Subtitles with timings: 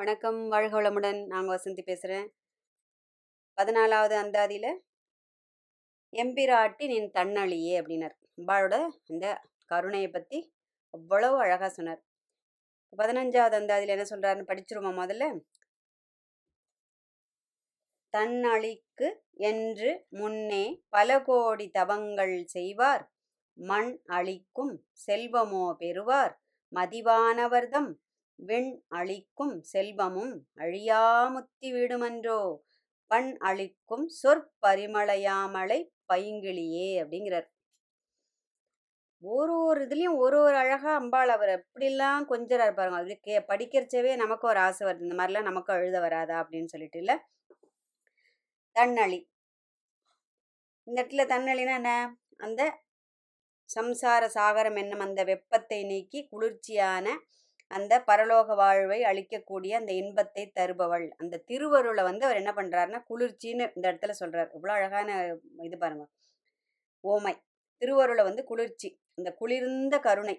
[0.00, 1.26] வணக்கம் வாழ்க வளமுடன்.
[1.26, 2.32] நாங்கள் வசந்தி பேசுகிறேன்
[3.58, 4.80] பதினாலாவது அந்தாதியில்
[6.12, 8.14] எம்பிராட்டி நின் தன்னழியே அப்படின்னார்.
[8.38, 10.54] அம்பாளோட அந்த கருணையை பற்றி
[10.90, 12.00] அவ்வளவு அழகாக சொன்னார்.
[12.96, 15.40] பதினஞ்சாவது அந்தாதியில் என்ன சொல்கிறாருன்னு படிச்சிருமா முதல்ல?
[18.16, 23.12] தன்னழிக்கு என்று முன்னே பல கோடி தவங்கள் செய்வார்.
[23.54, 26.40] மண் அழிக்கும் செல்வமோ பெறுவார்.
[26.72, 27.90] மதிவானவர்தம்
[28.40, 32.56] விண் அழிக்கும் செல்வமும் அழியாமுத்தி விடுமன்றோ?
[33.10, 35.78] பண் அழிக்கும் சொற்பரிமளையாமலை
[36.12, 37.48] பைங்கிளியே அப்படிங்கிறார்.
[39.22, 42.98] ஒரு ஒரு இதுலேயும் ஒரு ஒரு அழகாக அம்பாள் அவர் எப்படிலாம் கொஞ்சறாரு பாருங்க.
[42.98, 45.00] அது கே படிக்கிறச்சவே நமக்கு ஒரு ஆசை வருது.
[45.00, 46.36] இந்த மாதிரிலாம் நமக்கு எழுத வராதா?
[46.44, 47.16] அப்படின்னு சொல்லிட்டு இல்லை.
[48.76, 49.20] தன்னழி.
[50.86, 52.16] இந்த இடத்துல தன்னழினா என்ன?
[52.36, 52.62] அந்த
[53.74, 57.06] சம்சார சாகரம் என்னும் அந்த வெப்பத்தை நீக்கி குளிர்ச்சியான
[57.70, 61.06] அந்த பரலோக வாழ்வை அளிக்கக்கூடிய அந்த இன்பத்தை தருபவள்.
[61.22, 65.08] அந்த திருவருளை வந்து அவர் என்ன பண்ணுறாருன்னா குளிர்ச்சின்னு இந்த இடத்துல சொல்கிறார் இவ்வளோ அழகான
[65.68, 66.04] இது பாருங்க.
[67.04, 67.34] ஓமை.
[67.82, 68.88] திருவருளை வந்து குளிர்ச்சி.
[69.18, 70.36] இந்த குளிர்ந்த கருணை.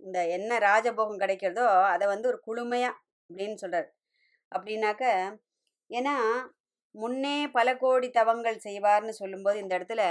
[0.00, 2.98] இந்த என்ன ராஜபோகம் கிடைக்கிறதோ அதை வந்து ஒரு குளுமையாக
[3.30, 3.88] அப்படின்னு சொல்கிறார்
[4.52, 5.04] அப்படின்னாக்க
[5.90, 6.14] ஏன்னா
[6.94, 10.02] முன்னே பல கோடி தவங்கள் செய்வார்னு சொல்லும்போது இந்த இடத்துல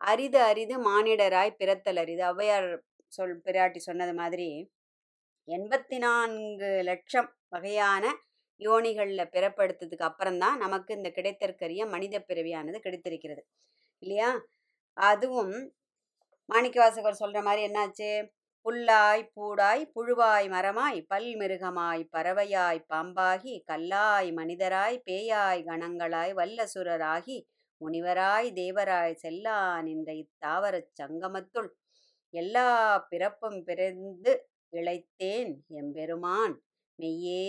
[0.00, 2.22] அரிது அரிது மானிடராய் பிறத்தல் அரிது.
[2.30, 2.68] ஔவையார்
[3.12, 4.48] சொல் பிராட்டி சொன்னது மாதிரி
[5.50, 8.04] எண்பத்தி நான்கு லட்சம் வகையான
[8.60, 13.42] யோனிகளில் பிறப்படுத்ததுக்கு அப்புறம்தான் நமக்கு இந்த கிடைத்தற்கரிய மனித பிறவியானது கிடைத்திருக்கிறது.
[14.02, 14.30] இல்லையா?
[14.96, 15.54] அதுவும்
[16.48, 18.10] மாணிக்கவாசகர் சொல்கிற மாதிரி என்னாச்சு?
[18.66, 27.38] புல்லாய் பூடாய் புழுவாய் மரமாய் பல்மிருகமாய் பறவையாய் பாம்பாகி கல்லாய் மனிதராய் பேயாய் கணங்களாய் வல்லசுரராகி
[27.80, 31.70] முனிவராய் தேவராய் செல்லா நின்ற இத்தாவரச் சங்கமத்துள்
[32.34, 32.66] எல்லா
[33.08, 34.32] பிறப்பும் பிறந்து
[34.72, 36.54] இழைத்தேன் எம்பெருமான்.
[36.98, 37.44] மெய்யே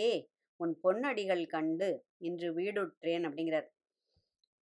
[0.59, 3.67] உன் பொன்னடிகள் கண்டு இன்று வீடுற்றேன் அப்படிங்கிறார்.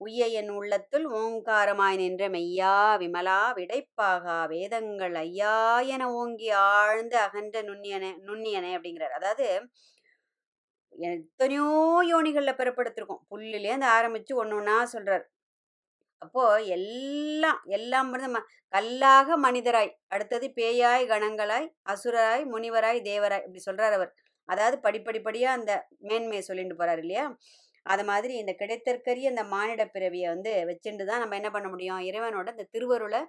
[0.01, 5.55] உய்ய என் உள்ளத்துள் ஓங்காரமாய் நின்ற மெய்யா விமலா விடைப்பாகா வேதங்கள் ஐயா
[5.95, 9.15] என ஓங்கி ஆழ்ந்து அகன்ற நுண்ணியனே நுண்ணியனே அப்படிங்கிறார்.
[9.19, 9.47] அதாவது
[10.95, 11.69] எத்தனையோ
[12.11, 13.23] யோனிகளில் பிறப்படுத்திருக்கோம்.
[13.75, 15.25] அந்த ஆரம்பித்து ஒன்று ஒன்றா சொல்கிறார்
[16.23, 18.39] அப்போது எல்லாம் எல்லாம் வந்து ம
[18.73, 24.11] கல்லாக மனிதராய் அடுத்தது பேயாய் கணங்களாய் அசுரராய் முனிவராய் தேவராய் இப்படி சொல்கிறார் அவர்.
[24.49, 25.71] அதாவது படிப்படிப்படியாக அந்த
[26.09, 27.25] மேன்மையை சொல்லிட்டு போகிறார் இல்லையா?
[27.85, 32.01] அது மாதிரி இந்த கிடைத்தற்கரிய அந்த மானிட பிறவியை வந்து வச்சுட்டு தான் நம்ம என்ன பண்ண முடியும்?
[32.09, 33.21] இறைவனோட இந்த திருவருளை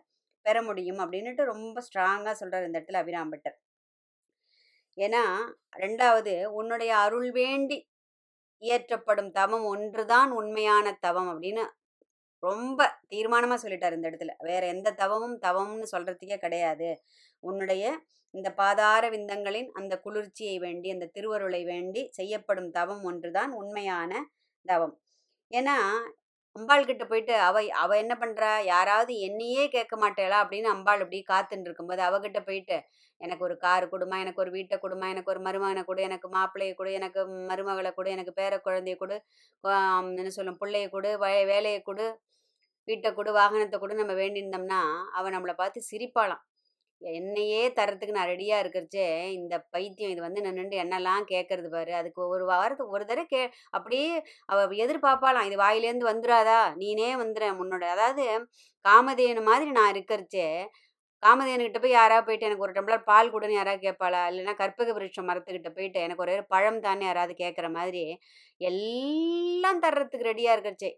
[0.46, 3.56] பெற முடியும் அப்படின்னுட்டு ரொம்ப ஸ்ட்ராங்காக சொல்கிறார் இந்த இடத்துல அபிராம்பட்டர்
[4.98, 5.22] ஏன்னா
[5.76, 7.78] ரெண்டாவது உன்னுடைய அருள் வேண்டி
[8.62, 11.64] இயற்றப்படும் தவம் ஒன்றுதான் உண்மையான தவம் அப்படின்னு
[12.44, 12.80] ரொம்ப
[13.12, 14.32] தீர்மானமாக சொல்லிட்டார் இந்த இடத்துல.
[14.42, 16.90] வேற எந்த தவமும் தவம்னு சொல்றதுக்கே கிடையாது.
[17.44, 17.84] உன்னுடைய
[18.34, 24.12] இந்த பாதார விந்தங்களின் அந்த குளிர்ச்சியை வேண்டி அந்த திருவருளை வேண்டி செய்யப்படும் தவம் ஒன்றுதான் உண்மையான
[24.66, 24.94] தவம்.
[25.50, 25.76] ஏன்னா
[26.56, 28.50] அம்பாள் கிட்ட போயிட்டு அவ அவ என்ன பண்றா?
[28.72, 30.36] யாராவது என்னையே கேட்க மாட்டேளா?
[30.42, 32.76] அப்படின்னு அம்பாள் இப்படி காத்துட்டு இருக்கும்போது அவகிட்ட போயிட்டு
[33.20, 36.90] எனக்கு ஒரு கார் கொடுமா எனக்கு ஒரு வீட்டை கொடுமா எனக்கு ஒரு மருமகனை கொடு எனக்கு மாப்பிள்ளையை கொடு
[37.00, 37.20] எனக்கு
[37.50, 39.16] மருமகளை கொடு எனக்கு பேர குழந்தைய கொடு
[40.20, 41.10] என்ன சொல்லும் பிள்ளைய கொடு
[41.52, 42.06] வேலையை கொடு
[42.88, 44.80] வீட்டை கொடு வாகனத்தை கொடு நம்ம வேண்டியிருந்தோம்னா
[45.18, 46.42] அவன் நம்மளை பார்த்து சிரிப்பாளாம்.
[47.02, 49.06] என்னையே தரத்துக்கு நான் ரெடியாக இருக்கிறச்சே
[49.38, 51.92] இந்த பைத்தியம் இது வந்து நான் நின்று என்னெல்லாம் கேட்கறது பாரு.
[52.00, 53.42] அதுக்கு ஒரு வாரத்துக்கு ஒரு தடவை கே
[53.76, 54.08] அப்படியே
[54.52, 57.84] அவள் எதிர்பார்ப்பாளாம் இது வாயிலேருந்து வந்துடாதா நீனே வந்துடுற முன்னோட.
[57.96, 58.24] அதாவது
[58.84, 60.48] காமதேனு மாதிரி நான் இருக்கிறச்சே
[61.22, 64.22] காமதேனுக்கிட்ட போய் யாராவது போயிட்டு எனக்கு ஒரு டம்ளர் பால் கொடுன்னு யாராவது கேட்பாளா?
[64.30, 68.02] இல்லைன்னா கற்பக விருட்சம் மரத்துக்கிட்ட போயிட்டு எனக்கு ஒரே பழம் தானே யாராவது கேட்குற மாதிரி
[68.60, 70.90] எல்லாம் தர்றதுக்கு ரெடியாக இருக்கிறச்சே.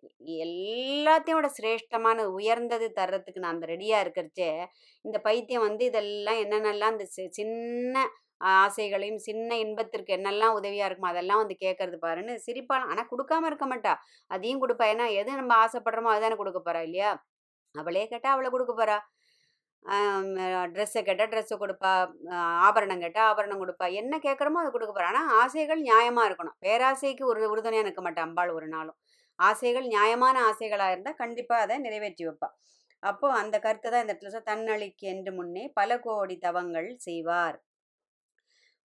[0.44, 4.50] எல்லாத்தையும் விட சிரேஷ்டமான உயர்ந்தது தர்றதுக்கு நான் அந்த ரெடியாக இருக்கிறச்சே.
[5.04, 7.06] இந்த பைத்தியம் வந்து இதெல்லாம் என்னென்னலாம் இந்த
[7.40, 8.04] சின்ன
[8.56, 13.92] ஆசைகளையும் சின்ன இன்பத்திற்கு என்னெல்லாம் உதவியாக இருக்குமோ அதெல்லாம் வந்து கேட்கறது பாருன்னு சிரிப்பாலாம் ஆனால் கொடுக்காம இருக்க மாட்டா.
[14.30, 14.86] அதையும் கொடுப்பா.
[14.94, 17.10] ஏன்னா எது நம்ம ஆசைப்படுறோமோ அதுதானே கொடுக்க போறா இல்லையா?
[17.74, 18.96] அவளே கேட்டால் அவளை கொடுக்க போறா.
[20.74, 21.92] ட்ரெஸ்ஸை கேட்டால் ட்ரெஸ்ஸை கொடுப்பா
[22.68, 23.86] ஆபரணம் கேட்டால் ஆபரணம் கொடுப்பா.
[24.00, 26.56] என்ன கேட்குறமோ அதை கொடுக்க போகிறா ஆனால் ஆசைகள் நியாயமாக இருக்கணும்.
[26.64, 28.96] பேராசைக்கு ஒரு உறுதுணையாக நிற்க மாட்டேன் அம்பாள் ஒரு நாளும்.
[29.38, 32.48] ஆசைகள் நியாயமான ஆசைகளாக இருந்தால் கண்டிப்பாக அதை நிறைவேற்றி வைப்பா.
[33.02, 37.56] அப்போ அந்த கருத்தை தான் இந்த இடத்துல தன்னழிக்கு என்று முன்னே பல கோடி தவங்கள் செய்வார்.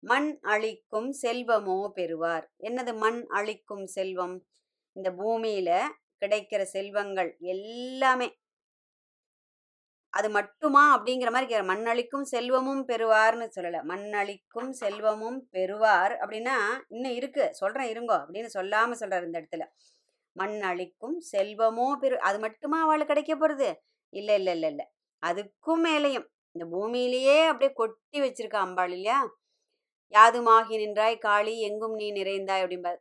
[0.02, 2.44] மண் அழிக்கும் செல்வமோ பெறுவார்.
[2.68, 4.36] என்னது மண் அழிக்கும் செல்வம்?
[4.96, 5.70] இந்த பூமியில
[6.22, 8.28] கிடைக்கிற செல்வங்கள் எல்லாமே
[10.14, 10.82] அது மட்டுமா?
[10.96, 13.80] அப்படிங்கிற மாதிரி கேட்குற மண்ணளிக்கும் செல்வமும் பெறுவார்னு சொல்லலை.
[13.84, 16.14] மண்ணளிக்கும் செல்வமும் பெறுவார்.
[16.22, 16.56] அப்படின்னா
[16.88, 17.44] இன்னும் இருக்கு.
[17.52, 18.16] சொல்கிறேன் இருங்கோ.
[18.24, 19.64] அப்படின்னு சொல்லாமல் சொல்கிறார் இந்த இடத்துல.
[20.36, 23.68] மண் அழிக்கும் செல்வமோ பெரு அது மட்டுமா அவளுக்கு கிடைக்க போகிறது
[24.12, 24.86] இல்லை இல்லை இல்லை இல்லை.
[25.22, 26.26] அதுக்கும் மேலேயும்.
[26.56, 29.18] இந்த பூமியிலேயே அப்படியே கொட்டி வச்சிருக்கா அம்பாள் இல்லையா?
[30.12, 32.92] யாதுமாகி நின்றாய் காளி எங்கும் நீ நிறைந்தாய் அப்படின்பா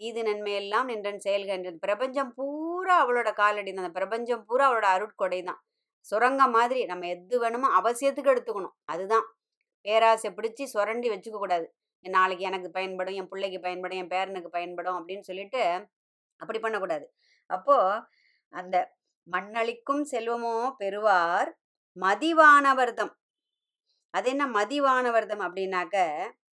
[0.00, 3.84] தீது நன்மையெல்லாம் நின்றன் செயல்கின்றது பிரபஞ்சம் பூரா அவளோட காலடி தான்.
[3.84, 5.60] அந்த பிரபஞ்சம் பூரா அவளோட அருட்கொடை தான்.
[6.04, 8.74] சுரங்கம் மாதிரி நம்ம எது வேணுமோ அவசியத்துக்கு எடுத்துக்கணும்.
[8.84, 9.26] அதுதான்.
[9.84, 11.66] பேராசை பிடிச்சி சுரண்டி வச்சுக்க கூடாது.
[12.04, 15.62] நாளைக்கு எனக்கு பயன்படும் என் பிள்ளைக்கு பயன்படும் என் பேரனுக்கு பயன்படும் அப்படின்னு சொல்லிட்டு
[16.40, 17.06] அப்படி பண்ணக்கூடாது.
[17.50, 17.76] அப்போ
[18.54, 18.76] அந்த
[19.26, 21.50] மண்ணளிக்கும் செல்வமோ பெறுவார்
[21.96, 23.12] மதிவானவர்தம்.
[24.14, 25.96] அது என்ன மதிவானவர்தம் அப்படின்னாக்க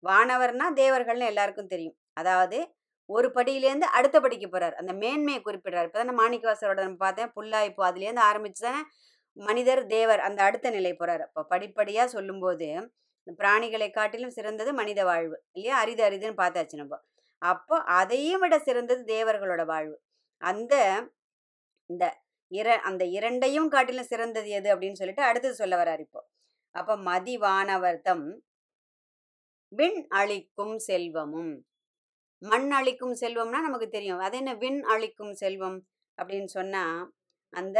[0.03, 1.97] வானவர்னா தேவர்கள்னு எல்லாருக்கும் தெரியும்.
[2.13, 2.57] அதாவது
[3.09, 4.75] ஒரு படியிலேருந்து அடுத்த படிக்கு போறார்.
[4.75, 5.87] அந்த மேன்மையை குறிப்பிடுறார்.
[5.89, 8.81] இப்போ தானே மாணிக்கவாசரோட நம்ம பார்த்தேன் புல்லாய்ப்பு அதுலேருந்து ஆரம்பிச்சு தானே
[9.39, 11.19] மனிதர் தேவர் அந்த அடுத்த நிலை போறாரு.
[11.19, 12.67] அப்போ படிப்படியாக சொல்லும்போது
[13.39, 15.77] பிராணிகளை காட்டிலும் சிறந்தது மனித வாழ்வு இல்லையா?
[15.77, 16.95] அரிது அரிதுன்னு பார்த்தாச்சு நம்ம.
[17.41, 19.95] அப்போ அதையும் விட சிறந்தது தேவர்களோட வாழ்வு.
[20.41, 20.73] அந்த
[21.89, 22.05] இந்த
[22.51, 26.21] இர அந்த இரண்டையும் காட்டிலும் சிறந்தது எது அப்படின்னு சொல்லிட்டு அடுத்தது சொல்ல வரார் இப்போ.
[26.75, 28.25] அப்ப மதிவானவர்த்தம்
[29.71, 31.53] விண் அழிக்கும் செல்வமும்.
[32.41, 34.19] மண் அழிக்கும் செல்வம்னா நமக்கு தெரியும்.
[34.19, 34.51] அது என்ன?
[34.55, 35.77] விண் அழிக்கும் செல்வம்
[36.17, 36.83] அப்படின்னு சொன்னா
[37.53, 37.79] அந்த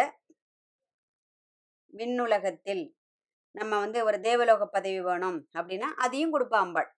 [1.94, 2.84] விண்ணுலகத்தில்
[3.56, 6.90] நம்ம வந்து ஒரு தேவலோக பதவி வேணும் அப்படின்னா அதையும் கொடுப்பா அம்பாள்.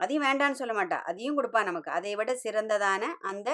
[0.00, 0.98] அதையும் வேண்டான்னு சொல்ல மாட்டா.
[1.10, 1.90] அதையும் கொடுப்பா நமக்கு.
[1.98, 3.48] அதை விட சிறந்ததான அந்த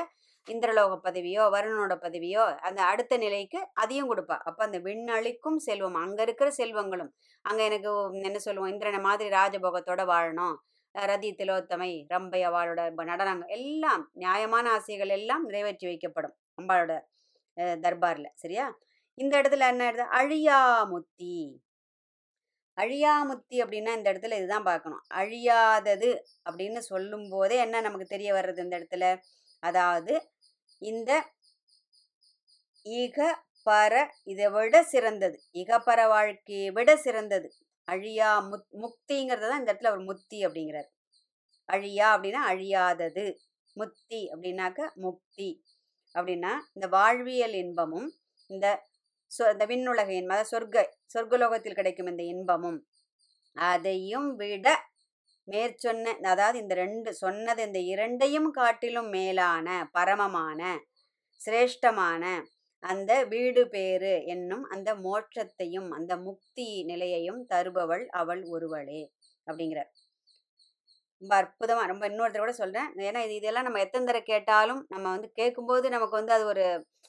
[0.48, 4.36] இந்திரலோக பதவியோ வருணனோட பதவியோ அந்த அடுத்த நிலைக்கு அதையும் கொடுப்பா.
[4.48, 7.10] அப்போ அந்த விண்ணளிக்கும் செல்வம் அங்கே இருக்கிற செல்வங்களும்
[7.44, 7.92] அங்கே எனக்கு
[8.28, 10.56] என்ன சொல்லுவோம் இந்திரனை மாதிரி ராஜபோகத்தோட வாழணும்.
[10.94, 12.80] ரதி திலோத்தமை ரம்பை அவளோட
[13.12, 16.92] நடனங்கள் எல்லாம் நியாயமான ஆசைகள் எல்லாம் நிறைவேற்றி வைக்கப்படும் அம்பாளோட
[17.84, 18.30] தர்பாரில்.
[18.42, 18.66] சரியா?
[19.14, 21.34] இந்த இடத்துல என்ன இடத்துல அழியாமுத்தி.
[22.78, 25.02] அழியாமுத்தி அப்படின்னா இந்த இடத்துல இதுதான் பார்க்கணும்.
[25.14, 26.10] அழியாதது
[26.50, 29.20] அப்படின்னு சொல்லும் போதே என்ன நமக்கு தெரிய வர்றது இந்த இடத்துல?
[29.60, 30.14] அதாவது
[30.78, 31.10] இந்த
[32.82, 33.18] ஈக
[33.70, 35.42] பர இதை விட சிறந்தது.
[35.52, 37.48] இகப்பர வாழ்க்கையை விட சிறந்தது.
[37.88, 40.88] அழியா முத் முக்திங்கிறது தான் இந்த இடத்துல ஒரு முத்தி அப்படிங்கிறார்.
[41.68, 43.34] அழியா அப்படின்னா அழியாதது.
[43.76, 45.48] முத்தி அப்படின்னாக்க முக்தி.
[46.14, 48.08] அப்படின்னா இந்த வாழ்வியல் இன்பமும்
[48.50, 48.66] இந்த
[49.34, 50.84] சொ இந்த விண்ணுலக இன்பம் அதாவது சொர்க்க
[51.14, 52.78] சொர்க்கலோகத்தில் கிடைக்கும் இந்த இன்பமும்
[53.56, 54.68] அதையும் விட
[55.48, 60.60] மேற்சொன்ன அதாவது இந்த ரெண்டு சொன்னது இந்த இரண்டையும் காட்டிலும் மேலான பரமமான
[61.40, 62.24] சிரேஷ்டமான
[62.82, 69.02] அந்த வீடு பேறு என்னும் அந்த மோட்சத்தையும் அந்த முக்தி நிலையையும் தருபவள் அவள் ஒருவளே
[69.46, 69.90] அப்படிங்கிறார்.
[71.24, 75.28] ரொம்ப அற்புதமாக ரொம்ப இன்னொருத்தர் கூட சொல்கிறேன் ஏன்னா இது இதெல்லாம் நம்ம எத்தனை தடவை கேட்டாலும் நம்ம வந்து
[75.38, 76.64] கேட்கும்போது நமக்கு வந்து அது ஒரு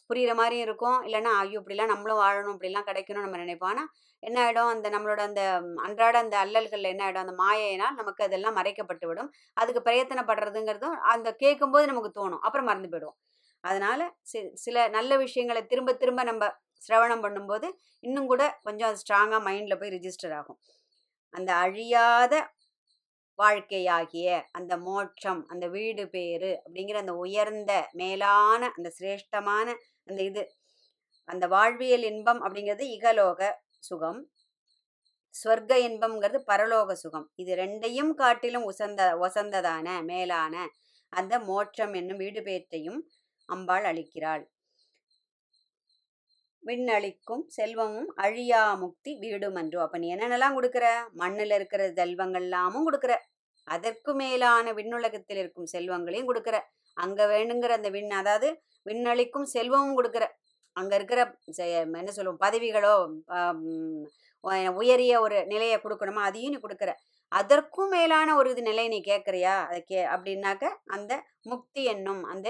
[0.10, 0.98] புரிகிற மாதிரியும் இருக்கும்.
[1.08, 3.72] இல்லைன்னா ஐயோ இப்படிலாம் நம்மளும் வாழணும் இப்படிலாம் கிடைக்கணும் நம்ம நினைப்போம்.
[3.74, 3.90] ஆனால்
[4.24, 5.42] என்ன ஆகிடும் அந்த நம்மளோட அந்த
[5.86, 9.30] அன்றாட அந்த அல்லல்களில் என்ன ஆகிடும் அந்த மாயையினால் நமக்கு அதெல்லாம் மறைக்கப்பட்டு விடும்.
[9.62, 12.44] அதுக்கு பிரயத்தனப்படுறதுங்கிறதும் அந்த கேட்கும்போது நமக்கு தோணும்.
[12.48, 13.18] அப்புறம் மறந்து போயிடுவோம்.
[13.64, 16.52] அதனால் சி சில நல்ல விஷயங்களை திரும்ப திரும்ப நம்ம
[16.82, 17.68] சிரவணம் பண்ணும்போது
[18.04, 20.60] இன்னும் கூட கொஞ்சம் அது ஸ்ட்ராங்காக மைண்டில் போய் ரிஜிஸ்டர் ஆகும்.
[21.34, 22.34] அந்த அழியாத
[23.40, 29.68] வாழ்க்கையாகிய அந்த மோட்சம் அந்த வீடு பேரு அப்படிங்கிற அந்த உயர்ந்த மேலான அந்த சிரேஷ்டமான
[30.08, 30.44] அந்த இது.
[31.30, 33.42] அந்த வாழ்வியல் இன்பம் அப்படிங்கிறது இகலோக
[33.80, 34.22] சுகம்
[35.36, 37.26] ஸ்வர்க்க இன்பம்ங்கிறது பரலோக சுகம்.
[37.36, 40.56] இது ரெண்டையும் காட்டிலும் உசந்த ஒசந்ததான மேலான
[41.14, 43.00] அந்த மோட்சம் என்னும் வீடு பேற்றையும்
[43.50, 44.44] அம்பாள் அளிக்கிறாள்.
[46.68, 50.86] விண்ணளிக்கும் செல்வமும் அழியா முக்தி வீடுமன்றோ அப்ப நீ என்னென்னலாம் கொடுக்குற?
[51.22, 53.14] மண்ணில் இருக்கிற செல்வங்கள்லாமும் கொடுக்குற.
[53.68, 56.58] அதற்கு மேலான விண்ணுலகத்தில் இருக்கும் செல்வங்களையும் கொடுக்குற.
[56.98, 58.50] அங்க வேணுங்கிற அந்த விண் அதாவது
[58.90, 60.26] விண்ணளிக்கும் செல்வமும் கொடுக்குற.
[60.76, 61.20] அங்க இருக்கிற
[62.00, 62.94] என்ன சொல்லுவோம் பதவிகளோ
[64.80, 66.24] உயரிய ஒரு நிலையை கொடுக்கணுமா?
[66.30, 66.92] அதையும் நீ கொடுக்குற.
[67.32, 69.56] அதற்கும் மேலான ஒரு இது நிலையை நீ கேட்குறியா?
[69.70, 71.12] அதை கே அப்படின்னாக்க அந்த
[71.52, 72.50] முக்தி என்னும் அந்த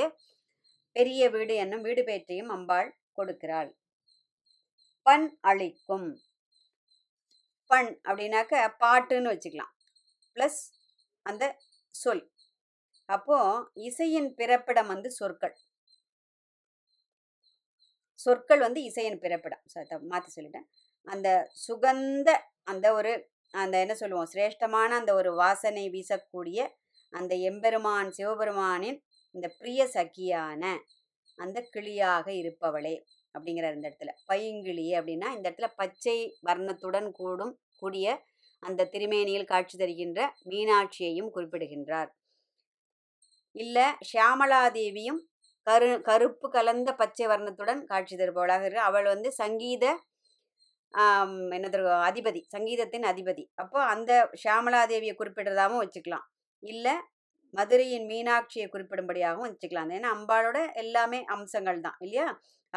[0.96, 3.70] பெரிய வீடு என்னும் வீடு பேற்றையும் அம்பாள் கொடுக்கிறாள்.
[5.06, 6.08] பண் அளிக்கும்.
[7.70, 9.74] பண் அப்படின்னாக்க பாட்டுன்னு வச்சுக்கலாம்.
[10.36, 10.60] ப்ளஸ்
[11.26, 11.44] அந்த
[11.96, 12.24] சொல்.
[13.10, 13.38] அப்போ
[13.88, 15.56] இசையின் பிறப்பிடம் வந்து சொற்கள்.
[18.20, 19.64] சொற்கள் வந்து இசையின் பிறப்பிடம்.
[20.12, 20.68] மாற்றி சொல்லிட்டேன்.
[21.08, 21.30] அந்த
[21.68, 22.30] சுகந்த
[22.64, 23.12] அந்த ஒரு
[23.54, 24.30] அந்த என்ன சொல்லுவோம்?
[24.34, 26.60] சிரேஷ்டமான அந்த ஒரு வாசனை வீசக்கூடிய
[27.14, 29.00] அந்த எம்பெருமான் சிவபெருமானின்
[29.36, 30.64] இந்த பிரிய சகியான
[31.40, 32.96] அந்த கிளியாக இருப்பவளே.
[33.36, 34.14] அப்படிங்கிற இந்த இடத்துல.
[34.32, 36.18] பைங்கிளி அப்படின்னா இந்த இடத்துல பச்சை
[36.50, 38.08] வர்ணத்துடன் கூடும் கூடிய
[38.64, 40.20] அந்த திருமேனியில் காட்சி தருகின்ற
[40.52, 42.10] மீனாட்சியையும் குறிப்பிடுகின்றார்.
[43.56, 45.20] இல்ல ஷியாமலாதேவியும்
[45.68, 49.86] கரு கருப்பு கலந்த பச்சை வர்ணத்துடன் காட்சி தருபவளாக இருக்கு அவள் வந்து சங்கீத
[51.56, 51.68] என்ன
[52.10, 53.44] அதிபதி சங்கீதத்தின் அதிபதி.
[53.62, 54.12] அப்போ அந்த
[54.44, 56.26] ஷியாமலாதேவியை குறிப்பிடுறதாகவும் வச்சுக்கலாம்.
[56.64, 56.94] இல்லை
[57.54, 59.92] மதுரையின் மீனாட்சியை குறிப்பிடும்படியாகவும் வச்சுக்கலாம்.
[59.98, 62.28] ஏன்னா அம்பாளோட எல்லாமே அம்சங்கள் தான் இல்லையா?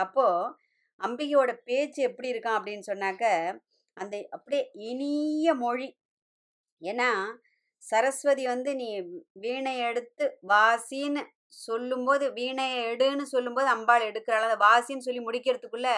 [0.05, 0.53] அப்போது
[1.01, 3.25] அம்பிகையோட பேச்சு எப்படி இருக்கான் அப்படின்னு சொன்னாக்க
[3.97, 5.89] அந்த அப்படியே இனிய மொழி.
[6.83, 7.11] ஏன்னா
[7.83, 8.89] சரஸ்வதி வந்து நீ
[9.45, 11.23] வீணை எடுத்து வாசின்னு
[11.67, 14.47] சொல்லும்போது வீணையை எடுன்னு சொல்லும்போது அம்பாள் எடுக்கிறாள்.
[14.49, 15.91] அந்த வாசின்னு சொல்லி முடிக்கிறதுக்குள்ள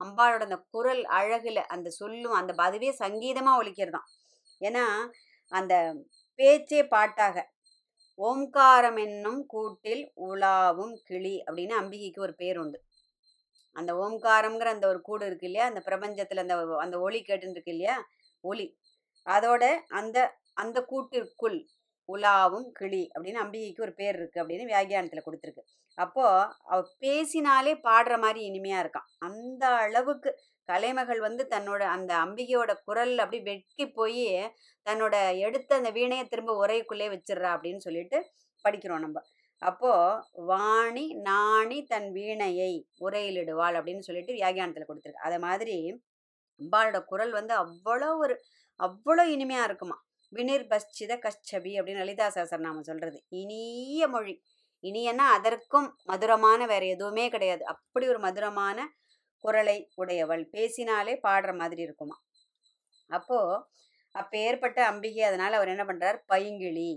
[0.00, 4.08] அம்பாளோட அந்த குரல் அழகில் அந்த சொல்லும் அந்த அதுவே சங்கீதமாக ஒலிக்கிறதாம்.
[4.60, 4.84] ஏன்னா
[5.52, 5.74] அந்த
[6.38, 7.36] பேச்சே பாட்டாக.
[8.18, 12.78] ஓம்காரம் என்னும் கூட்டில் உலாவும் கிளி அப்படின்னு அம்பிகைக்கு ஒரு பேர் உண்டு.
[13.76, 15.66] அந்த ஓம்காரம்ங்கிற அந்த ஒரு கூடு இருக்கு இல்லையா?
[15.66, 17.96] அந்த பிரபஞ்சத்துல அந்த அந்த ஒளி கேட்டுன்னு இருக்கு இல்லையா?
[18.44, 18.66] ஒளி.
[19.26, 20.18] அதோட அந்த
[20.54, 21.58] அந்த கூட்டிற்குள்
[22.08, 25.62] உலாவும் கிளி அப்படின்னு அம்பிகைக்கு ஒரு பேர் இருக்கு அப்படின்னு வியாகியானத்துல கொடுத்துருக்கு.
[25.98, 26.24] அப்போ
[26.64, 30.30] அவ பேசினாலே பாடுற மாதிரி இனிமையா இருக்கான் அந்த அளவுக்கு
[30.68, 34.26] கலைமகள் வந்து தன்னோட அந்த அம்பிகையோட குரல் அப்படி வெட்கி போய்
[34.86, 38.18] தன்னோட எடுத்த அந்த வீணையை திரும்ப உரைக்குள்ளே வச்சிடுறா அப்படின்னு சொல்லிட்டு
[38.64, 39.18] படிக்கிறோம் நம்ம.
[39.62, 39.92] அப்போ
[40.46, 45.26] வாணி நாணி தன் வீணையை உரையிலிடுவாள் அப்படின்னு சொல்லிட்டு வியாகியானத்துல கொடுத்துருக்கு.
[45.26, 45.76] அத மாதிரி
[46.60, 48.34] அம்பாளோட குரல் வந்து அவ்வளோ ஒரு
[48.80, 49.96] அவ்வளோ இனிமையா இருக்குமா.
[50.32, 53.18] வினிர் பஸ்சித கஷ்டபி அப்படின்னு லலிதா சாசர் நாம சொல்றது.
[53.28, 54.34] இனிய மொழி.
[54.84, 57.62] இனியன்னா அதற்கும் மதுரமான வேற எதுவுமே கிடையாது.
[57.64, 58.78] அப்படி ஒரு மதுரமான
[59.44, 60.44] குரலை உடையவள்.
[60.50, 62.16] பேசினாலே பாடுற மாதிரி இருக்குமா.
[63.10, 63.38] அப்போ
[64.14, 66.18] அப்ப ஏற்பட்ட அம்பிகை அதனால அவர் என்ன பண்றார்?
[66.28, 66.90] பைங்கிழி.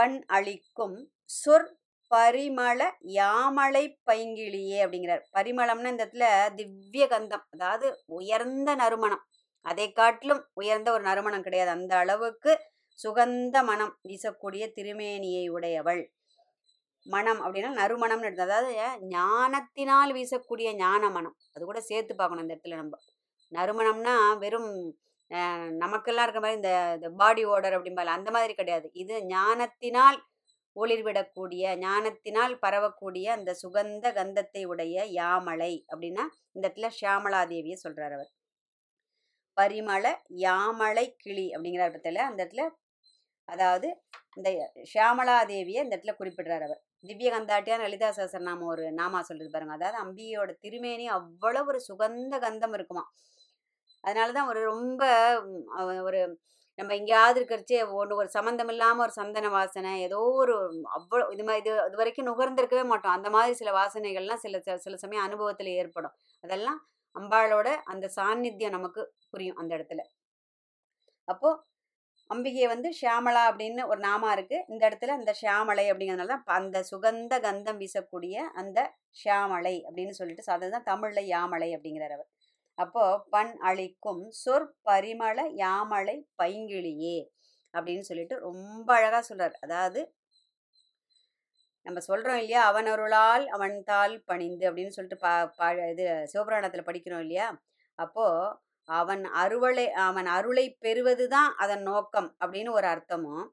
[0.00, 0.96] பண் அளிக்கும்
[1.40, 1.68] சொற்
[2.10, 2.80] பரிமள
[3.16, 5.22] யாமலை பைங்கிளியே அப்படிங்கிறார்.
[5.36, 6.26] பரிமளம்னா இந்த இடத்துல
[6.58, 7.86] திவ்ய கந்தம் அதாவது
[8.18, 9.22] உயர்ந்த நறுமணம்.
[9.66, 11.70] அதை காட்டிலும் உயர்ந்த ஒரு நறுமணம் கிடையாது.
[11.70, 12.52] அந்த அளவுக்கு
[12.98, 16.02] சுகந்த மனம் வீசக்கூடிய திருமேனியை உடையவள்.
[17.06, 18.72] மனம் அப்படின்னா நறுமணம்னு எடுத்து அதாவது
[19.14, 22.96] ஞானத்தினால் வீசக்கூடிய ஞான மனம் அது கூட சேர்த்து பார்க்கணும் இந்த இடத்துல நம்ம.
[23.52, 24.72] நறுமணம்னா வெறும்
[25.82, 28.86] நமக்கெல்லாம் இருக்க மாதிரி இந்த இந்த பாடி ஓடர் அப்படிம்பால அந்த மாதிரி கிடையாது.
[29.02, 30.18] இது ஞானத்தினால்
[30.76, 38.30] ஒளிர்விடக்கூடிய ஞானத்தினால் பரவக்கூடிய அந்த சுகந்த கந்தத்தை உடைய யாமலை அப்படின்னா இந்த இடத்துல ஷியாமலாதேவியை சொல்றார் அவர்.
[39.56, 40.04] பரிமள
[40.44, 42.64] யாமலை கிளி அப்படிங்கிறார் பத்தில அந்த இடத்துல
[43.48, 43.88] அதாவது
[44.38, 44.48] இந்த
[44.92, 46.80] ஷியாமலாதேவியை இந்த இடத்துல குறிப்பிடுறார் அவர்.
[47.04, 49.74] திவ்ய கந்தாட்டியான் லலிதா சகசரநாமம் ஒரு நாமா சொல்றது பாருங்க.
[49.78, 53.04] அதாவது அம்பியோட திருமேனி அவ்வளவு ஒரு சுகந்த கந்தம் இருக்குமா
[54.04, 55.02] அதனால தான் ஒரு ரொம்ப
[56.08, 56.20] ஒரு
[56.78, 60.54] நம்ம எங்கேயாவது இருக்கிறச்சு ஒன்று ஒரு சம்மந்தம் இல்லாமல் ஒரு சந்தன வாசனை ஏதோ ஒரு
[60.98, 63.16] அவ்வளோ இது மாதிரி இது இது வரைக்கும் நுகர்ந்திருக்கவே மாட்டோம்.
[63.18, 66.14] அந்த மாதிரி சில வாசனைகள்லாம் சில சில சமயம் அனுபவத்தில் ஏற்படும்.
[66.44, 66.78] அதெல்லாம்
[67.16, 69.02] அம்பாளோட அந்த சாநித்தியம் நமக்கு
[69.32, 70.02] புரியும் அந்த இடத்துல.
[71.28, 71.48] அப்போ
[72.30, 74.56] அம்பிகை வந்து ஷியாமளா அப்படின்னு ஒரு நாமா இருக்கு.
[74.72, 78.78] இந்த இடத்துல அந்த ஷியாமலை அப்படிங்கிறதுனால தான் அந்த சுகந்த கந்தம் வீசக்கூடிய அந்த
[79.20, 82.28] ஷியாமலை அப்படின்னு சொல்லிட்டு so அதுதான் தமிழ்ல யாமளை அப்படிங்கிறார் அவர்
[82.78, 85.38] அப்போ பண் அளிக்கும் சொற் பரிமள
[86.38, 87.18] பைங்கிழியே
[87.74, 90.00] அப்படின்னு சொல்லிட்டு ரொம்ப அழகா சொல்கிறார் அதாவது
[91.86, 97.20] நம்ம சொல்றோம் இல்லையா அவன் அருளால் அவன் தாள் பணிந்து அப்படின்னு சொல்லிட்டு பா பா இது சிவபுராணத்துல படிக்கிறோம்
[97.20, 97.46] இல்லையா?
[97.98, 98.26] அப்போ
[98.88, 103.44] அவன் அருவளை அவன் அருளை பெறுவதுதான் அதன் நோக்கம் அப்படின்னு ஒரு அர்த்தமும்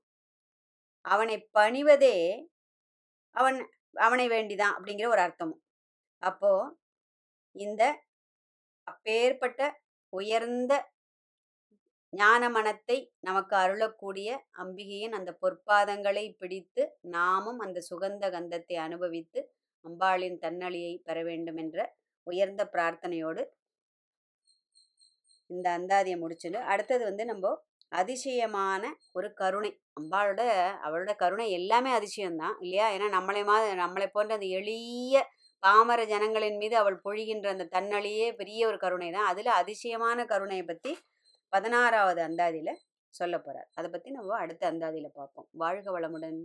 [1.06, 2.18] அவனை பணிவதே
[3.36, 3.58] அவன்
[4.00, 5.62] அவனை வேண்டிதான் அப்படிங்கிற ஒரு அர்த்தமும்.
[6.24, 6.52] அப்போ
[7.56, 7.84] இந்த
[8.88, 9.62] அப்பேற்பட்ட
[10.14, 10.74] உயர்ந்த
[12.14, 14.30] ஞான மனத்தை நமக்கு அருளக்கூடிய
[14.62, 19.40] அம்பிகையின் அந்த பொற்பாதங்களை பிடித்து நாமும் அந்த சுகந்த கந்தத்தை அனுபவித்து
[19.86, 21.80] அம்பாளின் தன்னழியை பெற வேண்டும் என்ற
[22.28, 23.44] உயர்ந்த பிரார்த்தனையோடு
[25.50, 27.52] இந்த அந்தாதியை முடிச்சுட்டு அடுத்தது வந்து நம்ம
[27.92, 29.70] அதிசயமான ஒரு கருணை.
[30.00, 30.42] அம்பாளோட
[30.86, 32.88] அவளோட கருணை எல்லாமே அதிசயம்தான் இல்லையா?
[32.96, 35.16] ஏன்னா நம்மளை மாதிரி நம்மளை போன்ற அந்த எளிய
[35.64, 39.26] பாமர ஜனங்களின் மீது அவள் பொழிகின்ற அந்த தன்னழியே பெரிய ஒரு கருணை தான்.
[39.26, 40.92] அதுல அதிசயமான கருணையை பத்தி
[41.54, 42.72] பதினாறாவது அந்தாதியில
[43.14, 43.70] சொல்ல போறார்.
[43.74, 45.48] அதை பத்தி நம்ம அடுத்த அந்தாதியில பார்ப்போம்.
[45.52, 46.40] வாழ்க வளமுடன்.